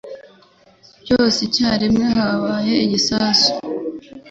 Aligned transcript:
Byose 1.03 1.37
icyarimwe 1.47 2.05
habaye 2.17 2.73
igisasu. 2.85 3.51